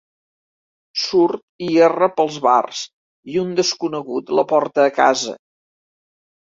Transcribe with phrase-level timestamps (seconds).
[1.01, 2.81] Surt i erra pels bars,
[3.35, 5.41] i un desconegut la porta a casa.